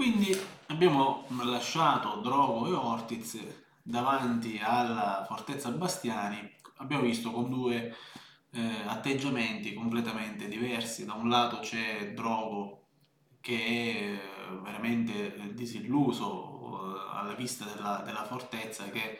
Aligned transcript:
Quindi 0.00 0.34
abbiamo 0.68 1.26
lasciato 1.44 2.22
Drogo 2.22 2.66
e 2.68 2.72
Ortiz 2.72 3.38
davanti 3.82 4.58
alla 4.58 5.26
fortezza 5.28 5.68
Bastiani, 5.72 6.50
abbiamo 6.76 7.02
visto 7.02 7.30
con 7.30 7.50
due 7.50 7.94
eh, 8.50 8.76
atteggiamenti 8.86 9.74
completamente 9.74 10.48
diversi. 10.48 11.04
Da 11.04 11.12
un 11.12 11.28
lato 11.28 11.58
c'è 11.58 12.14
Drogo 12.14 12.86
che 13.42 14.18
è 14.18 14.58
veramente 14.62 15.52
disilluso 15.52 16.96
eh, 16.96 17.18
alla 17.18 17.34
vista 17.34 17.66
della, 17.66 18.00
della 18.02 18.24
fortezza, 18.24 18.84
che 18.84 19.18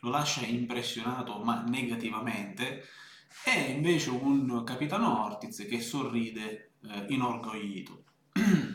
lo 0.00 0.08
lascia 0.08 0.46
impressionato 0.46 1.38
ma 1.40 1.60
negativamente, 1.68 2.82
e 3.44 3.72
invece 3.72 4.08
un 4.08 4.64
capitano 4.64 5.22
Ortiz 5.26 5.66
che 5.68 5.82
sorride 5.82 6.76
eh, 6.82 7.04
inorgoglito. 7.10 8.04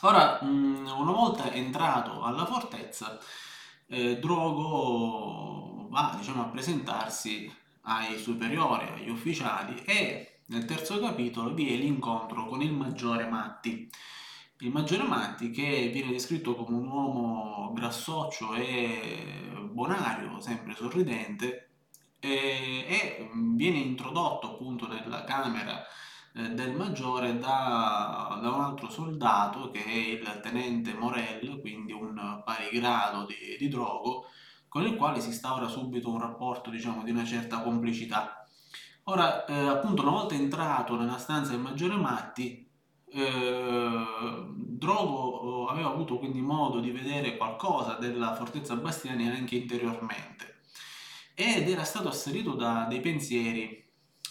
Ora, 0.00 0.40
mm, 0.44 0.86
una 0.86 1.12
volta 1.12 1.50
entrato 1.52 2.22
alla 2.22 2.44
fortezza, 2.44 3.18
eh, 3.88 4.18
Drogo 4.18 5.88
va 5.88 6.14
diciamo, 6.18 6.42
a 6.42 6.46
presentarsi 6.46 7.50
ai 7.82 8.18
superiori, 8.18 8.86
agli 8.88 9.08
ufficiali 9.08 9.82
e 9.84 10.40
nel 10.46 10.64
terzo 10.64 10.98
capitolo 11.00 11.54
vi 11.54 11.72
è 11.72 11.76
l'incontro 11.76 12.46
con 12.46 12.60
il 12.62 12.72
maggiore 12.72 13.26
Matti. 13.28 13.88
Il 14.60 14.70
maggiore 14.70 15.04
Matti 15.04 15.50
che 15.50 15.88
viene 15.92 16.12
descritto 16.12 16.54
come 16.54 16.76
un 16.76 16.88
uomo 16.88 17.72
grassoccio 17.72 18.54
e 18.54 19.50
bonario, 19.70 20.40
sempre 20.40 20.74
sorridente, 20.74 21.70
e, 22.20 22.84
e 22.88 23.30
viene 23.54 23.78
introdotto 23.78 24.52
appunto 24.54 24.86
nella 24.88 25.24
camera 25.24 25.84
eh, 26.36 26.50
del 26.50 26.74
maggiore 26.74 27.38
da, 27.38 28.38
da, 28.42 28.50
un 28.50 28.60
altro 28.60 28.90
soldato 28.90 29.70
che 29.70 29.82
è 29.82 29.90
il 29.90 30.40
tenente 30.42 30.92
Morel, 30.92 31.60
quindi 31.60 31.92
un 31.92 32.42
pari 32.44 32.68
grado 32.72 33.24
di, 33.24 33.56
di 33.58 33.68
Drogo, 33.68 34.26
con 34.68 34.84
il 34.84 34.96
quale 34.96 35.20
si 35.20 35.28
instaura 35.28 35.66
subito 35.66 36.10
un 36.10 36.20
rapporto 36.20 36.68
diciamo 36.68 37.02
di 37.02 37.10
una 37.10 37.24
certa 37.24 37.60
complicità. 37.62 38.46
Ora, 39.04 39.44
eh, 39.46 39.54
appunto, 39.68 40.02
una 40.02 40.10
volta 40.10 40.34
entrato 40.34 40.96
nella 40.96 41.18
stanza 41.18 41.52
del 41.52 41.60
maggiore 41.60 41.96
Matti, 41.96 42.68
eh, 43.08 44.46
Drogo 44.48 45.68
aveva 45.68 45.88
avuto 45.88 46.18
quindi 46.18 46.40
modo 46.42 46.80
di 46.80 46.90
vedere 46.90 47.36
qualcosa 47.36 47.94
della 47.94 48.34
fortezza 48.34 48.76
Bastiani 48.76 49.28
anche 49.28 49.56
interiormente 49.56 50.60
ed 51.34 51.68
era 51.68 51.84
stato 51.84 52.08
assalito 52.08 52.54
da 52.54 52.86
dei 52.88 53.00
pensieri 53.00 53.85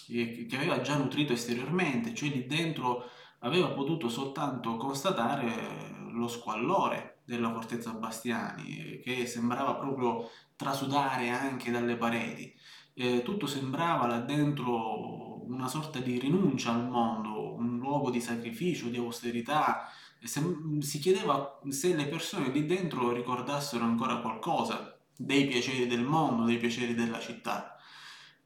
che 0.06 0.56
aveva 0.56 0.82
già 0.82 0.98
nutrito 0.98 1.34
esteriormente, 1.34 2.14
cioè 2.14 2.30
lì 2.30 2.46
dentro 2.46 3.10
aveva 3.40 3.70
potuto 3.70 4.10
soltanto 4.10 4.78
constatare 4.78 5.94
lo 6.12 6.28
squallore 6.28 7.20
della 7.26 7.52
fortezza 7.52 7.92
Bastiani, 7.92 9.00
che 9.04 9.26
sembrava 9.26 9.76
proprio 9.76 10.30
trasudare 10.56 11.30
anche 11.30 11.72
dalle 11.72 11.98
pareti. 11.98 12.54
Eh, 12.94 13.24
tutto 13.24 13.46
sembrava 13.46 14.08
là 14.08 14.20
dentro 14.20 15.44
una 15.46 15.68
sorta 15.68 16.00
di 16.00 16.18
rinuncia 16.18 16.72
al 16.72 16.88
mondo, 16.88 17.54
un 17.56 17.78
luogo 17.78 18.10
di 18.10 18.22
sacrificio, 18.22 18.88
di 18.88 18.98
austerità. 18.98 19.90
Se, 20.22 20.42
si 20.80 21.00
chiedeva 21.00 21.60
se 21.70 21.96
le 21.96 22.08
persone 22.08 22.50
lì 22.50 22.66
dentro 22.66 23.12
ricordassero 23.12 23.84
ancora 23.84 24.18
qualcosa 24.18 24.98
dei 25.18 25.46
piaceri 25.46 25.88
del 25.88 26.04
mondo, 26.04 26.46
dei 26.46 26.58
piaceri 26.58 26.94
della 26.94 27.20
città. 27.20 27.76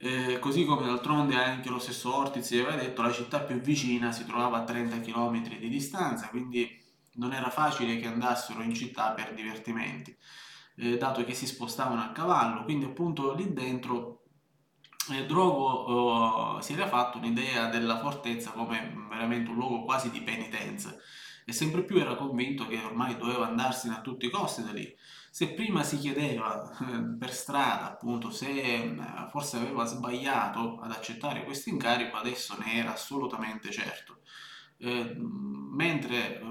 Eh, 0.02 0.39
così 0.39 0.64
come 0.64 0.86
d'altronde 0.86 1.36
anche 1.36 1.69
lo 1.69 1.78
stesso 1.78 2.16
Ortiz 2.16 2.50
aveva 2.53 2.75
detto, 2.75 3.02
la 3.02 3.11
città 3.11 3.42
più 3.42 3.59
vicina 3.59 4.14
si 4.14 4.25
trovava 4.25 4.59
a 4.59 4.64
30 4.64 5.02
km 5.02 5.58
di 5.58 5.67
distanza, 5.67 6.30
quindi 6.30 6.81
non 7.16 7.33
era 7.33 7.50
facile 7.50 8.00
che 8.00 8.08
andassero 8.08 8.61
in 8.61 8.73
città 8.73 9.11
per 9.11 9.33
divertimenti, 9.33 10.16
eh, 10.78 10.97
dato 10.97 11.25
che 11.25 11.33
si 11.33 11.45
spostavano 11.45 12.02
a 12.02 12.11
cavallo, 12.11 12.64
quindi 12.64 12.86
appunto 12.86 13.33
lì 13.33 13.52
dentro 13.52 14.23
eh, 15.12 15.25
Drogo 15.25 15.66
oh, 15.66 16.62
si 16.62 16.73
era 16.73 16.88
fatto 16.88 17.18
un'idea 17.18 17.68
della 17.68 18.00
fortezza 18.00 18.52
come 18.52 19.06
veramente 19.09 19.50
un 19.50 19.57
luogo 19.57 19.84
quasi 19.84 20.12
di 20.12 20.22
penitenza 20.22 20.96
e 21.46 21.52
sempre 21.52 21.84
più 21.84 21.97
era 21.97 22.16
convinto 22.16 22.68
che 22.68 22.78
ormai 22.78 23.18
doveva 23.18 23.47
andarsene 23.47 23.96
a 23.96 24.02
tutti 24.02 24.28
i 24.28 24.29
costi 24.29 24.63
da 24.63 24.72
lì. 24.72 24.96
Se 25.31 25.50
prima 25.53 25.84
si 25.84 25.97
chiedeva 25.97 26.69
eh, 26.79 27.17
per 27.17 27.31
strada 27.34 27.91
appunto 27.91 28.31
se 28.31 28.50
eh, 28.50 28.95
forse 29.29 29.57
aveva 29.57 29.85
sbagliato 29.85 30.79
ad 30.79 30.91
accettare 30.91 31.44
questo 31.44 31.69
incarico, 31.69 32.17
adesso 32.17 32.56
ne 32.57 32.73
era 32.73 32.94
assolutamente 32.94 33.72
certo. 33.72 34.22
Eh, 34.78 35.16
mentre 35.17 36.41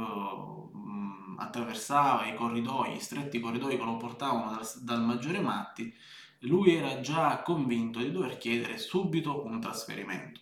attraversava 1.39 2.27
i 2.27 2.35
corridoi, 2.35 2.97
i 2.97 3.01
stretti 3.01 3.41
corridoi 3.41 3.77
che 3.77 3.85
lo 3.85 3.97
portavano 3.97 4.51
dal, 4.51 4.69
dal 4.83 5.03
maggiore 5.03 5.41
Matti, 5.41 5.95
lui 6.41 6.75
era 6.75 7.01
già 7.01 7.43
convinto 7.43 7.99
di 7.99 8.11
dover 8.11 8.39
chiedere 8.39 8.79
subito 8.79 9.45
un 9.45 9.61
trasferimento. 9.61 10.41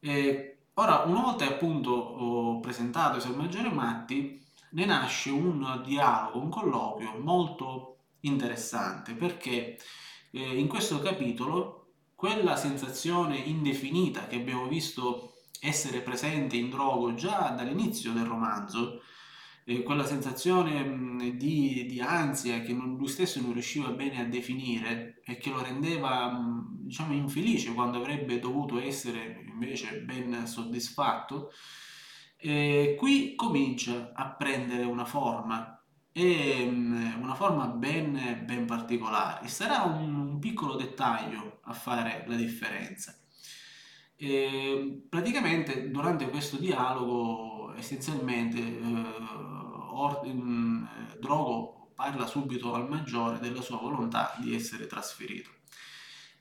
E 0.00 0.58
ora, 0.74 1.02
una 1.06 1.22
volta 1.22 1.46
appunto 1.46 2.58
presentato 2.60 3.24
al 3.26 3.36
maggiore 3.36 3.70
Matti, 3.70 4.44
ne 4.76 4.84
nasce 4.84 5.30
un 5.30 5.82
dialogo, 5.84 6.38
un 6.38 6.50
colloquio 6.50 7.18
molto 7.18 7.96
interessante 8.20 9.14
perché 9.14 9.78
eh, 10.30 10.58
in 10.58 10.68
questo 10.68 11.00
capitolo 11.00 11.92
quella 12.14 12.56
sensazione 12.56 13.36
indefinita 13.38 14.26
che 14.26 14.36
abbiamo 14.36 14.66
visto 14.66 15.32
essere 15.60 16.00
presente 16.00 16.56
in 16.56 16.68
Drogo 16.68 17.14
già 17.14 17.54
dall'inizio 17.56 18.12
del 18.12 18.26
romanzo, 18.26 19.00
eh, 19.64 19.82
quella 19.82 20.04
sensazione 20.04 20.84
mh, 20.84 21.36
di, 21.36 21.86
di, 21.86 22.00
ansia 22.00 22.60
che 22.60 22.74
non, 22.74 22.96
lui 22.96 23.08
stesso 23.08 23.40
non 23.40 23.54
riusciva 23.54 23.88
bene 23.88 24.20
a 24.20 24.24
definire 24.24 25.20
e 25.24 25.38
che 25.38 25.50
lo 25.50 25.62
rendeva 25.62 26.30
mh, 26.30 26.84
diciamo 26.84 27.14
infelice 27.14 27.72
quando 27.72 27.98
avrebbe 27.98 28.38
dovuto 28.38 28.78
essere 28.78 29.42
invece 29.48 30.00
ben 30.00 30.46
soddisfatto, 30.46 31.50
eh, 32.36 32.94
qui 32.98 33.34
comincia 33.34 34.12
a 34.14 34.28
prendere 34.30 34.84
una 34.84 35.04
forma, 35.04 35.82
e, 36.12 36.66
mm, 36.70 37.22
una 37.22 37.34
forma 37.34 37.66
ben, 37.66 38.42
ben 38.44 38.66
particolare. 38.66 39.48
Sarà 39.48 39.82
un, 39.82 40.14
un, 40.14 40.38
piccolo 40.38 40.76
dettaglio 40.76 41.60
a 41.64 41.72
fare 41.72 42.24
la 42.26 42.36
differenza. 42.36 43.18
E, 44.16 45.06
praticamente 45.08 45.90
durante 45.90 46.30
questo 46.30 46.56
dialogo 46.56 47.74
essenzialmente 47.76 48.58
eh, 48.58 48.72
mm, 50.32 50.84
Drogo 51.20 51.90
parla 51.94 52.26
subito 52.26 52.74
al 52.74 52.88
maggiore 52.88 53.38
della 53.38 53.60
sua 53.60 53.76
volontà 53.76 54.34
di 54.38 54.54
essere 54.54 54.86
trasferito 54.86 55.50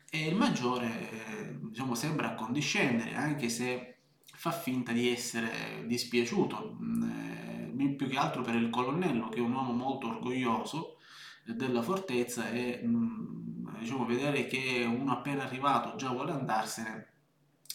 e 0.09 0.27
il 0.27 0.35
maggiore 0.35 1.09
eh, 1.11 1.59
diciamo, 1.59 1.95
sembra 1.95 2.31
accondiscendere 2.31 3.15
anche 3.15 3.49
se 3.49 3.94
fa 4.35 4.51
finta 4.51 4.91
di 4.91 5.09
essere 5.09 5.83
dispiaciuto, 5.85 6.77
mm, 6.81 7.03
eh, 7.03 7.95
più 7.95 8.07
che 8.07 8.17
altro 8.17 8.41
per 8.41 8.55
il 8.55 8.69
colonnello, 8.69 9.29
che 9.29 9.37
è 9.37 9.41
un 9.41 9.53
uomo 9.53 9.71
molto 9.71 10.07
orgoglioso 10.07 10.97
della 11.45 11.81
fortezza 11.81 12.49
e 12.49 12.81
mm, 12.83 13.77
diciamo, 13.79 14.05
vedere 14.05 14.47
che 14.47 14.85
uno 14.87 15.13
appena 15.13 15.43
arrivato 15.43 15.95
già 15.95 16.09
vuole 16.09 16.31
andarsene 16.31 17.13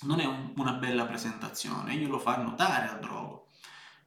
non 0.02 0.20
è 0.20 0.24
un, 0.24 0.52
una 0.56 0.72
bella 0.74 1.06
presentazione, 1.06 1.94
glielo 1.94 2.18
fa 2.18 2.38
notare 2.38 2.88
a 2.88 2.94
Drogo. 2.94 3.48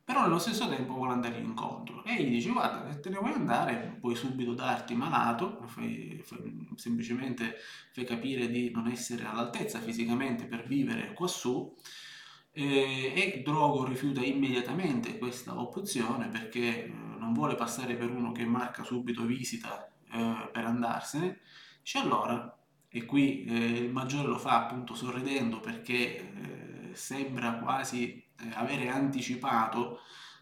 Però 0.06 0.22
nello 0.24 0.40
stesso 0.40 0.68
tempo 0.68 0.96
vuole 0.96 1.14
andare 1.14 1.38
incontro 1.38 2.04
e 2.04 2.22
gli 2.24 2.32
dice 2.32 2.50
guarda 2.50 2.92
se 2.92 3.00
te 3.00 3.10
ne 3.10 3.20
vuoi 3.20 3.32
andare 3.32 3.98
puoi 4.02 4.16
subito 4.16 4.54
darti 4.54 4.96
malato, 4.96 5.62
fai, 5.68 6.22
fai, 6.22 6.68
semplicemente 6.76 7.56
fai 7.94 8.04
capire 8.04 8.50
di 8.50 8.70
non 8.70 8.88
essere 8.88 9.26
all'altezza 9.26 9.80
fisicamente 9.80 10.46
per 10.46 10.68
vivere 10.68 11.14
quassù 11.14 11.74
eh, 11.74 12.13
e 12.56 13.42
Drogo 13.44 13.84
rifiuta 13.84 14.22
immediatamente 14.22 15.18
questa 15.18 15.60
opzione 15.60 16.28
perché 16.28 16.86
eh, 16.86 16.92
non 17.18 17.34
vuole 17.34 17.56
passare 17.56 17.96
per 17.96 18.12
uno 18.12 18.32
che 18.32 18.46
marca 18.46 18.84
subito 18.84 19.26
visita 19.26 19.90
eh, 20.12 20.50
per 20.52 20.66
andarsene. 20.66 21.40
Dice 21.82 21.98
allora, 21.98 22.56
e 22.88 23.06
qui 23.06 23.44
eh, 23.46 23.56
il 23.56 23.92
maggiore 23.92 24.28
lo 24.28 24.38
fa 24.38 24.66
appunto 24.66 24.94
sorridendo 24.94 25.60
perché 25.60 26.92
sembra 26.94 27.54
quasi 27.56 28.24
avere 28.54 28.88
anticipato 28.90 30.00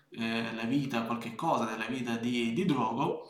la 0.10 0.63
vita, 0.63 1.04
qualche 1.04 1.36
cosa 1.36 1.63
della 1.63 1.86
vita 1.86 2.18
di, 2.18 2.52
di 2.52 2.66
Drogo, 2.66 3.30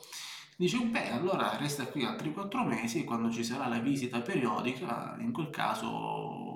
dice 0.58 0.80
beh 0.80 1.12
allora 1.12 1.56
resta 1.58 1.86
qui 1.86 2.04
altri 2.04 2.34
quattro 2.34 2.64
mesi 2.64 3.00
e 3.02 3.04
quando 3.04 3.32
ci 3.32 3.44
sarà 3.44 3.68
la 3.68 3.78
visita 3.78 4.22
periodica 4.22 5.16
in 5.20 5.32
quel 5.32 5.52
caso 5.52 6.51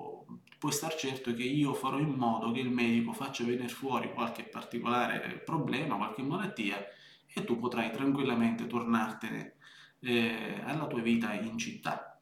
puoi 0.66 0.78
star 0.78 0.96
certo 0.96 1.32
che 1.36 1.44
io 1.44 1.76
farò 1.76 2.00
in 2.00 2.10
modo 2.10 2.52
che 2.52 2.60
il 2.60 2.72
medico 2.72 3.14
faccia 3.14 3.44
venire 3.44 3.68
fuori 3.68 4.12
qualche 4.12 4.46
particolare 4.46 5.40
problema, 5.46 5.96
qualche 5.96 6.24
malattia 6.24 6.84
e 7.32 7.44
tu 7.44 7.60
potrai 7.60 7.92
tranquillamente 7.92 8.66
tornartene 8.66 9.58
eh, 10.00 10.62
alla 10.64 10.88
tua 10.88 11.02
vita 11.02 11.34
in 11.34 11.60
città. 11.60 12.20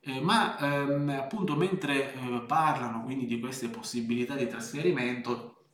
Eh, 0.00 0.20
ma 0.20 0.58
ehm, 0.58 1.10
appunto 1.10 1.54
mentre 1.54 2.12
eh, 2.12 2.40
parlano 2.44 3.04
quindi 3.04 3.26
di 3.26 3.38
queste 3.38 3.68
possibilità 3.68 4.34
di 4.34 4.48
trasferimento 4.48 5.66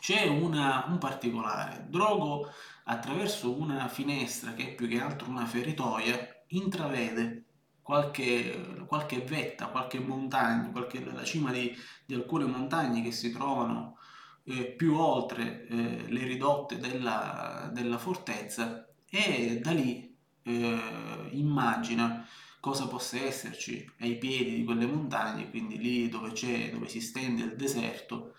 c'è 0.00 0.26
una, 0.26 0.86
un 0.88 0.96
particolare. 0.96 1.84
Drogo, 1.90 2.48
attraverso 2.84 3.54
una 3.54 3.88
finestra 3.88 4.54
che 4.54 4.68
è 4.68 4.74
più 4.74 4.88
che 4.88 5.02
altro 5.02 5.28
una 5.28 5.44
feritoia, 5.44 6.16
intravede 6.48 7.44
qualche, 7.84 8.84
qualche 8.86 9.20
vetta, 9.20 9.68
qualche 9.68 10.00
montagna, 10.00 10.70
qualche, 10.70 11.04
la 11.04 11.22
cima 11.22 11.52
di, 11.52 11.70
di 12.06 12.14
alcune 12.14 12.46
montagne 12.46 13.02
che 13.02 13.12
si 13.12 13.30
trovano 13.30 13.98
eh, 14.44 14.72
più 14.72 14.96
oltre 14.96 15.66
eh, 15.68 16.04
le 16.08 16.24
ridotte 16.24 16.78
della, 16.78 17.70
della, 17.72 17.98
fortezza 17.98 18.88
e 19.08 19.60
da 19.62 19.72
lì 19.72 20.16
eh, 20.44 21.28
immagina 21.32 22.26
cosa 22.58 22.88
possa 22.88 23.18
esserci 23.18 23.86
ai 24.00 24.16
piedi 24.16 24.56
di 24.56 24.64
quelle 24.64 24.86
montagne, 24.86 25.50
quindi 25.50 25.76
lì 25.76 26.08
dove, 26.08 26.32
c'è, 26.32 26.70
dove 26.70 26.88
si 26.88 27.02
stende 27.02 27.42
il 27.42 27.56
deserto, 27.56 28.34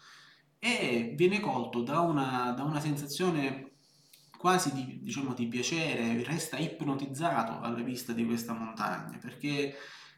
e 0.57 1.13
viene 1.15 1.39
colto 1.39 1.83
da 1.83 1.99
una, 1.99 2.51
da 2.57 2.63
una 2.63 2.79
sensazione 2.79 3.74
quasi 4.37 4.73
di, 4.73 4.99
diciamo, 5.01 5.33
di 5.33 5.47
piacere, 5.47 6.23
resta 6.23 6.57
ipnotizzato 6.57 7.61
alla 7.61 7.81
vista 7.81 8.13
di 8.13 8.25
questa 8.25 8.53
montagna, 8.53 9.17
perché 9.17 9.75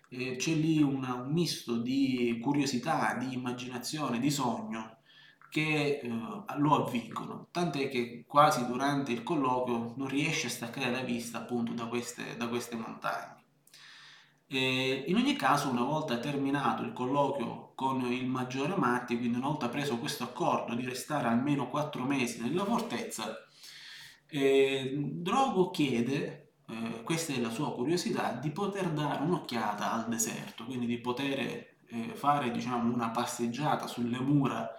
eh, 0.10 0.36
c'è 0.38 0.54
lì 0.54 0.82
una, 0.82 1.14
un 1.14 1.32
misto 1.32 1.78
di 1.78 2.40
curiosità, 2.42 3.16
di 3.16 3.34
immaginazione, 3.34 4.20
di 4.20 4.32
sogno 4.32 4.98
che 5.50 6.00
eh, 6.02 6.10
lo 6.58 6.86
avvincono, 6.86 7.48
tant'è 7.52 7.90
che 7.90 8.26
quasi 8.28 8.66
durante 8.66 9.12
il 9.12 9.24
colloquio 9.24 9.94
non 9.96 10.08
riesce 10.08 10.48
a 10.48 10.52
staccare 10.52 10.92
la 10.92 11.02
vista 11.02 11.40
appunto 11.40 11.74
da 11.74 11.86
queste, 11.86 12.36
da 12.38 12.48
queste 12.48 12.76
montagne. 12.76 13.36
E 14.50 15.04
in 15.08 15.16
ogni 15.16 15.36
caso, 15.36 15.70
una 15.70 15.84
volta 15.84 16.20
terminato 16.20 16.84
il 16.84 16.94
colloquio 16.94 17.74
con 17.76 18.02
il 18.12 18.26
maggiore 18.28 18.76
Matti, 18.78 19.18
quindi 19.18 19.38
una 19.38 19.48
volta 19.48 19.68
preso 19.68 19.98
questo 19.98 20.24
accordo 20.24 20.74
di 20.74 20.86
restare 20.86 21.28
almeno 21.28 21.70
quattro 21.70 22.04
mesi 22.04 22.42
nella 22.42 22.64
fortezza, 22.64 23.36
eh, 24.30 24.94
Drogo 24.98 25.70
chiede, 25.72 26.54
eh, 26.68 27.04
questa 27.04 27.34
è 27.34 27.40
la 27.40 27.50
sua 27.50 27.74
curiosità, 27.74 28.34
di 28.34 28.52
poter 28.52 28.90
dare 28.92 29.24
un'occhiata 29.24 29.92
al 29.92 30.08
deserto, 30.08 30.66
quindi 30.66 30.86
di 30.86 31.00
poter 31.00 31.40
eh, 31.40 32.14
fare 32.14 32.52
diciamo, 32.52 32.94
una 32.94 33.10
passeggiata 33.12 33.88
sulle 33.88 34.20
mura 34.20 34.70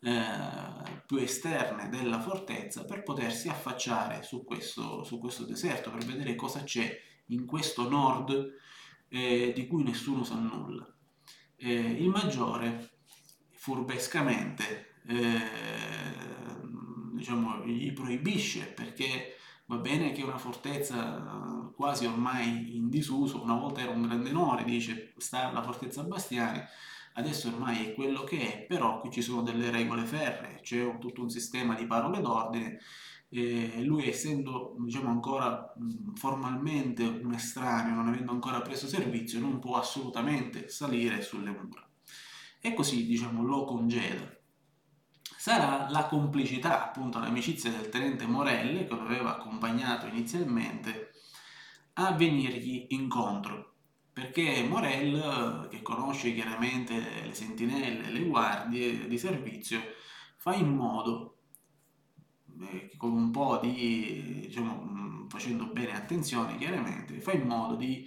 eh, 0.00 1.02
più 1.06 1.16
esterne 1.18 1.88
della 1.88 2.20
fortezza 2.20 2.84
per 2.84 3.02
potersi 3.02 3.48
affacciare 3.48 4.22
su 4.22 4.44
questo, 4.44 5.04
su 5.04 5.18
questo 5.18 5.44
deserto, 5.44 5.90
per 5.90 6.04
vedere 6.04 6.34
cosa 6.34 6.62
c'è 6.62 7.00
in 7.26 7.44
questo 7.44 7.88
nord 7.88 8.54
eh, 9.08 9.52
di 9.54 9.66
cui 9.66 9.82
nessuno 9.82 10.24
sa 10.24 10.36
nulla. 10.36 10.86
Eh, 11.56 11.70
il 11.70 12.08
maggiore, 12.08 12.98
furbescamente, 13.52 14.94
eh, 15.06 16.35
diciamo, 17.16 17.64
gli 17.64 17.92
proibisce 17.92 18.66
perché 18.66 19.36
va 19.66 19.76
bene 19.76 20.12
che 20.12 20.22
una 20.22 20.38
fortezza 20.38 21.72
quasi 21.74 22.06
ormai 22.06 22.76
in 22.76 22.88
disuso, 22.88 23.42
una 23.42 23.56
volta 23.56 23.80
era 23.80 23.90
un 23.90 24.02
grande 24.02 24.30
onore, 24.30 24.64
dice 24.64 25.12
sta 25.16 25.50
la 25.50 25.62
fortezza 25.62 26.04
Bastiani, 26.04 26.62
adesso 27.14 27.48
ormai 27.48 27.86
è 27.86 27.94
quello 27.94 28.24
che 28.24 28.38
è, 28.38 28.66
però 28.66 29.00
qui 29.00 29.10
ci 29.10 29.22
sono 29.22 29.42
delle 29.42 29.70
regole 29.70 30.04
ferree, 30.04 30.60
c'è 30.60 30.82
un, 30.84 30.98
tutto 31.00 31.22
un 31.22 31.30
sistema 31.30 31.74
di 31.74 31.86
parole 31.86 32.20
d'ordine 32.20 32.78
e 33.28 33.82
lui 33.82 34.08
essendo 34.08 34.76
diciamo, 34.78 35.08
ancora 35.08 35.74
formalmente 36.14 37.02
un 37.02 37.32
estraneo, 37.32 37.94
non 37.94 38.08
avendo 38.08 38.30
ancora 38.30 38.60
preso 38.60 38.86
servizio, 38.86 39.40
non 39.40 39.58
può 39.58 39.76
assolutamente 39.76 40.68
salire 40.68 41.22
sulle 41.22 41.50
mura. 41.50 41.86
E 42.60 42.72
così 42.74 43.04
diciamo, 43.04 43.42
lo 43.42 43.64
congeda. 43.64 44.34
Sarà 45.46 45.88
la 45.90 46.06
complicità, 46.06 46.86
appunto 46.86 47.20
l'amicizia 47.20 47.70
del 47.70 47.88
tenente 47.88 48.26
Morelli, 48.26 48.84
che 48.84 48.92
lo 48.92 49.02
aveva 49.02 49.36
accompagnato 49.36 50.06
inizialmente, 50.06 51.12
a 51.92 52.10
venirgli 52.10 52.86
incontro. 52.88 53.74
Perché 54.12 54.66
Morel, 54.68 55.68
che 55.70 55.82
conosce 55.82 56.34
chiaramente 56.34 56.94
le 57.22 57.32
sentinelle, 57.32 58.10
le 58.10 58.24
guardie 58.24 59.06
di 59.06 59.16
servizio, 59.18 59.80
fa 60.34 60.52
in 60.52 60.74
modo, 60.74 61.36
eh, 62.62 62.90
con 62.96 63.12
un 63.12 63.30
po' 63.30 63.60
di, 63.62 64.46
diciamo, 64.48 64.82
mm, 64.82 65.28
facendo 65.28 65.66
bene 65.66 65.94
attenzione 65.94 66.58
chiaramente, 66.58 67.20
fa 67.20 67.30
in 67.30 67.46
modo 67.46 67.76
di 67.76 68.04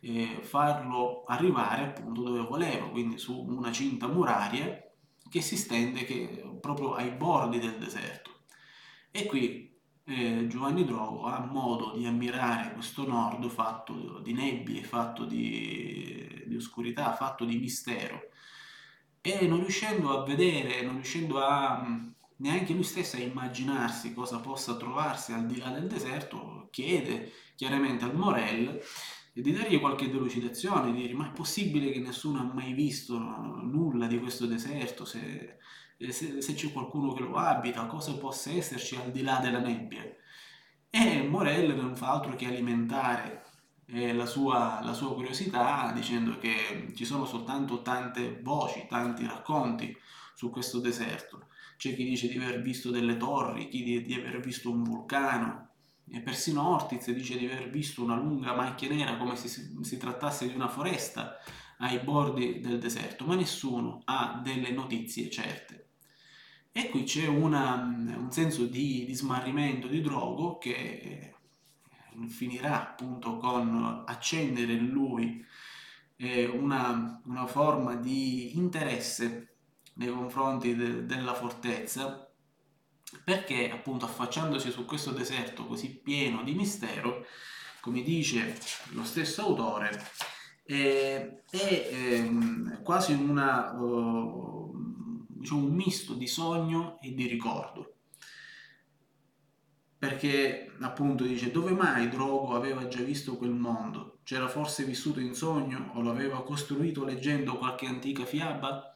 eh, 0.00 0.38
farlo 0.40 1.24
arrivare 1.26 1.82
appunto 1.82 2.22
dove 2.22 2.40
voleva, 2.40 2.88
quindi 2.88 3.18
su 3.18 3.38
una 3.38 3.72
cinta 3.72 4.06
muraria 4.06 4.87
che 5.28 5.40
si 5.40 5.56
stende 5.56 6.04
che, 6.04 6.58
proprio 6.60 6.94
ai 6.94 7.10
bordi 7.10 7.58
del 7.58 7.76
deserto. 7.78 8.30
E 9.10 9.26
qui 9.26 9.76
eh, 10.04 10.46
Giovanni 10.48 10.84
Drogo 10.84 11.24
ha 11.24 11.40
modo 11.40 11.94
di 11.96 12.06
ammirare 12.06 12.72
questo 12.72 13.06
nord 13.06 13.48
fatto 13.48 14.20
di 14.20 14.32
nebbie, 14.32 14.82
fatto 14.82 15.24
di, 15.24 16.44
di 16.46 16.56
oscurità, 16.56 17.14
fatto 17.14 17.44
di 17.44 17.58
mistero 17.58 18.30
e 19.20 19.46
non 19.46 19.60
riuscendo 19.60 20.16
a 20.16 20.24
vedere, 20.24 20.82
non 20.82 20.94
riuscendo 20.94 21.40
a 21.40 21.86
neanche 22.36 22.72
lui 22.72 22.84
stesso 22.84 23.16
a 23.16 23.20
immaginarsi 23.20 24.14
cosa 24.14 24.38
possa 24.38 24.76
trovarsi 24.76 25.32
al 25.32 25.46
di 25.46 25.58
là 25.58 25.70
del 25.70 25.86
deserto, 25.86 26.68
chiede 26.70 27.32
chiaramente 27.56 28.04
al 28.04 28.16
Morel 28.16 28.80
di 29.32 29.52
dargli 29.52 29.78
qualche 29.78 30.10
delucidazione, 30.10 30.92
di 30.92 31.02
dire 31.02 31.14
ma 31.14 31.28
è 31.28 31.32
possibile 31.32 31.90
che 31.90 32.00
nessuno 32.00 32.40
ha 32.40 32.52
mai 32.52 32.72
visto 32.72 33.18
nulla 33.18 34.06
di 34.06 34.18
questo 34.18 34.46
deserto, 34.46 35.04
se 35.04 35.58
se, 36.10 36.40
se 36.40 36.54
c'è 36.54 36.72
qualcuno 36.72 37.12
che 37.12 37.22
lo 37.22 37.34
abita, 37.34 37.86
cosa 37.86 38.16
possa 38.16 38.50
esserci 38.50 38.96
al 38.96 39.10
di 39.10 39.22
là 39.22 39.38
della 39.38 39.58
nebbia. 39.58 40.04
E 40.90 41.22
Morel 41.22 41.74
non 41.74 41.96
fa 41.96 42.12
altro 42.12 42.36
che 42.36 42.46
alimentare 42.46 43.44
eh, 43.86 44.12
la, 44.14 44.26
sua, 44.26 44.80
la 44.82 44.92
sua 44.92 45.12
curiosità 45.14 45.90
dicendo 45.92 46.38
che 46.38 46.92
ci 46.94 47.04
sono 47.04 47.24
soltanto 47.24 47.82
tante 47.82 48.40
voci, 48.42 48.86
tanti 48.88 49.26
racconti 49.26 49.96
su 50.34 50.50
questo 50.50 50.78
deserto. 50.78 51.48
C'è 51.76 51.94
chi 51.94 52.04
dice 52.04 52.28
di 52.28 52.36
aver 52.36 52.62
visto 52.62 52.90
delle 52.90 53.16
torri, 53.16 53.68
chi 53.68 53.82
di, 53.82 54.02
di 54.02 54.14
aver 54.14 54.40
visto 54.40 54.70
un 54.70 54.82
vulcano, 54.84 55.67
e 56.10 56.20
persino 56.20 56.68
Ortiz 56.68 57.10
dice 57.12 57.36
di 57.36 57.46
aver 57.46 57.70
visto 57.70 58.02
una 58.02 58.16
lunga 58.16 58.54
macchia 58.54 58.88
nera 58.88 59.16
come 59.16 59.36
se 59.36 59.48
si, 59.48 59.96
trattasse 59.96 60.48
di 60.48 60.54
una 60.54 60.68
foresta 60.68 61.38
ai 61.78 61.98
bordi 61.98 62.60
del 62.60 62.78
deserto, 62.78 63.24
ma 63.24 63.34
nessuno 63.34 64.02
ha 64.04 64.40
delle 64.42 64.70
notizie 64.72 65.30
certe. 65.30 65.86
E 66.72 66.90
qui 66.90 67.04
c'è 67.04 67.26
una, 67.26 67.74
un 67.74 68.30
senso 68.30 68.66
di, 68.66 69.04
di 69.04 69.14
smarrimento, 69.14 69.86
di 69.86 70.00
drogo 70.00 70.58
che 70.58 70.70
eh, 70.70 71.34
finirà 72.28 72.80
appunto 72.80 73.36
con 73.36 74.04
accendere 74.06 74.72
in 74.72 74.86
lui 74.88 75.44
eh, 76.16 76.46
una, 76.46 77.20
una, 77.24 77.46
forma 77.46 77.94
di 77.94 78.56
interesse 78.56 79.56
nei 79.94 80.08
confronti 80.08 80.74
de, 80.74 81.06
della 81.06 81.34
fortezza 81.34 82.27
perché 83.24 83.70
appunto 83.70 84.04
affacciandosi 84.04 84.70
su 84.70 84.84
questo 84.84 85.10
deserto 85.10 85.66
così 85.66 85.88
pieno 85.96 86.42
di 86.42 86.54
mistero 86.54 87.24
come 87.80 88.02
dice 88.02 88.58
lo 88.90 89.04
stesso 89.04 89.42
autore 89.42 89.90
eh, 90.70 91.44
è 91.48 91.88
eh, 91.90 92.82
quasi 92.82 93.14
una 93.14 93.72
uh, 93.72 94.70
diciamo, 95.26 95.64
un 95.64 95.72
misto 95.72 96.12
di 96.12 96.26
sogno 96.26 96.98
e 97.00 97.14
di 97.14 97.26
ricordo. 97.26 97.94
Perché 99.98 100.70
appunto 100.80 101.24
dice 101.24 101.50
dove 101.50 101.72
mai 101.72 102.08
Drogo 102.10 102.54
aveva 102.54 102.86
già 102.86 103.00
visto 103.00 103.38
quel 103.38 103.54
mondo? 103.54 104.18
C'era 104.24 104.46
forse 104.46 104.84
vissuto 104.84 105.20
in 105.20 105.34
sogno 105.34 105.92
o 105.94 106.02
lo 106.02 106.10
aveva 106.10 106.42
costruito 106.44 107.02
leggendo 107.02 107.56
qualche 107.56 107.86
antica 107.86 108.26
fiaba? 108.26 108.94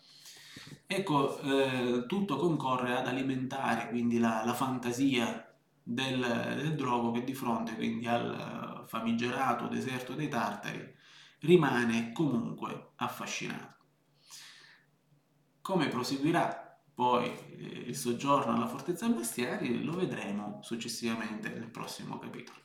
Ecco, 0.95 1.41
eh, 1.41 2.05
tutto 2.07 2.37
concorre 2.37 2.95
ad 2.95 3.07
alimentare 3.07 3.89
quindi 3.89 4.19
la, 4.19 4.45
la 4.45 4.53
fantasia 4.53 5.51
del, 5.83 6.21
del, 6.21 6.75
Drogo 6.75 7.13
che 7.13 7.25
di 7.25 7.33
fronte 7.33 7.75
quindi 7.77 8.07
al 8.07 8.85
famigerato 8.87 9.69
deserto 9.69 10.13
dei 10.13 10.29
Tartari 10.29 10.95
rimane 11.41 12.13
comunque 12.13 12.91
affascinato. 12.97 13.77
Come 15.63 15.89
proseguirà 15.89 16.79
poi 16.95 17.25
eh, 17.25 17.85
il 17.87 17.97
soggiorno 17.97 18.53
alla 18.55 18.67
fortezza 18.67 19.09
Bastiani 19.09 19.83
lo 19.83 19.97
vedremo 19.97 20.59
successivamente 20.63 21.49
nel 21.49 21.71
prossimo 21.71 22.19
capitolo. 22.19 22.59